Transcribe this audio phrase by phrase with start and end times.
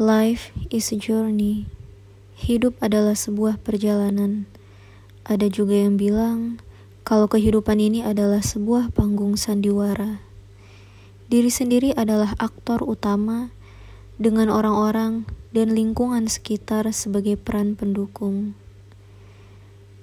[0.00, 1.68] Life is a journey.
[2.32, 4.48] Hidup adalah sebuah perjalanan.
[5.28, 6.56] Ada juga yang bilang
[7.04, 10.24] kalau kehidupan ini adalah sebuah panggung sandiwara.
[11.28, 13.52] Diri sendiri adalah aktor utama
[14.16, 18.56] dengan orang-orang dan lingkungan sekitar sebagai peran pendukung.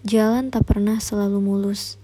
[0.05, 1.97] Jalan tak pernah selalu mulus.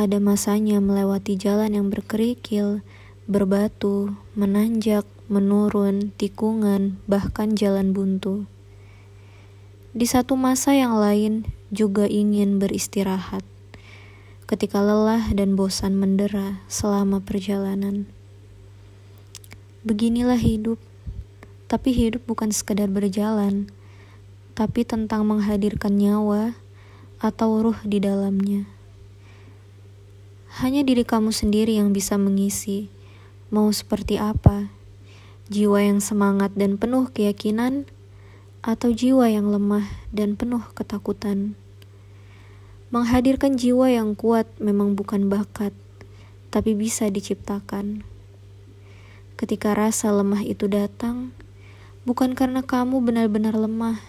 [0.00, 2.80] Ada masanya melewati jalan yang berkerikil,
[3.28, 8.48] berbatu, menanjak, menurun, tikungan, bahkan jalan buntu.
[9.92, 13.44] Di satu masa yang lain juga ingin beristirahat.
[14.48, 18.08] Ketika lelah dan bosan mendera selama perjalanan.
[19.84, 20.80] Beginilah hidup.
[21.68, 23.68] Tapi hidup bukan sekadar berjalan,
[24.56, 26.56] tapi tentang menghadirkan nyawa
[27.20, 28.64] atau ruh di dalamnya.
[30.64, 32.88] Hanya diri kamu sendiri yang bisa mengisi
[33.52, 34.77] mau seperti apa
[35.48, 37.88] jiwa yang semangat dan penuh keyakinan,
[38.60, 41.56] atau jiwa yang lemah dan penuh ketakutan.
[42.92, 45.72] Menghadirkan jiwa yang kuat memang bukan bakat,
[46.52, 48.04] tapi bisa diciptakan.
[49.40, 51.32] Ketika rasa lemah itu datang,
[52.04, 54.04] bukan karena kamu benar-benar lemah,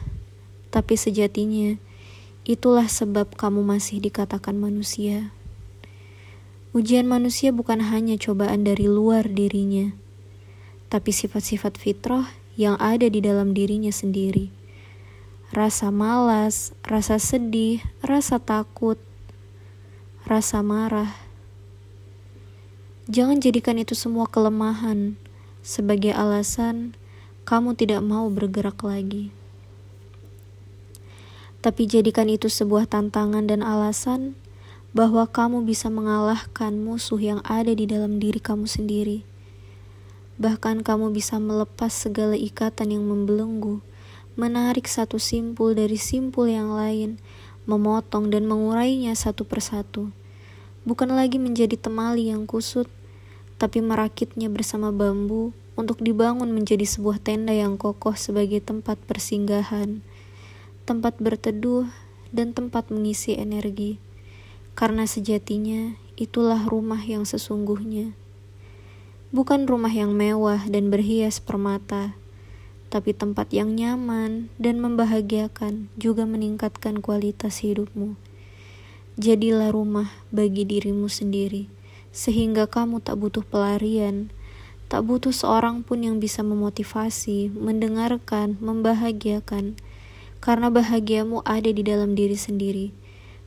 [0.75, 1.79] tapi sejatinya
[2.43, 5.31] itulah sebab kamu masih dikatakan manusia.
[6.75, 9.95] Ujian manusia bukan hanya cobaan dari luar dirinya
[10.89, 14.49] tapi sifat-sifat fitrah yang ada di dalam dirinya sendiri.
[15.53, 18.97] Rasa malas, rasa sedih, rasa takut,
[20.25, 21.13] rasa marah.
[23.09, 25.17] Jangan jadikan itu semua kelemahan
[25.65, 26.93] sebagai alasan
[27.45, 29.33] kamu tidak mau bergerak lagi.
[31.65, 34.37] Tapi jadikan itu sebuah tantangan dan alasan
[34.93, 39.25] bahwa kamu bisa mengalahkan musuh yang ada di dalam diri kamu sendiri
[40.39, 43.83] Bahkan kamu bisa melepas segala ikatan yang membelenggu,
[44.39, 47.19] menarik satu simpul dari simpul yang lain,
[47.67, 50.15] memotong dan mengurainya satu persatu.
[50.87, 52.87] Bukan lagi menjadi temali yang kusut,
[53.59, 59.99] tapi merakitnya bersama bambu untuk dibangun menjadi sebuah tenda yang kokoh sebagai tempat persinggahan,
[60.87, 61.91] tempat berteduh,
[62.31, 63.99] dan tempat mengisi energi.
[64.71, 68.15] Karena sejatinya itulah rumah yang sesungguhnya
[69.29, 72.17] bukan rumah yang mewah dan berhias permata,
[72.89, 78.17] tapi tempat yang nyaman dan membahagiakan juga meningkatkan kualitas hidupmu.
[79.21, 81.69] Jadilah rumah bagi dirimu sendiri,
[82.09, 84.33] sehingga kamu tak butuh pelarian,
[84.89, 89.77] tak butuh seorang pun yang bisa memotivasi, mendengarkan, membahagiakan,
[90.41, 92.89] karena bahagiamu ada di dalam diri sendiri.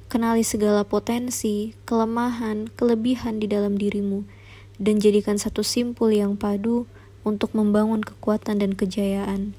[0.06, 4.41] Kenali segala potensi, kelemahan, kelebihan di dalam dirimu
[4.80, 6.88] dan jadikan satu simpul yang padu
[7.22, 9.56] untuk membangun kekuatan dan kejayaan,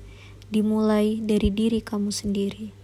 [0.54, 2.83] dimulai dari diri kamu sendiri.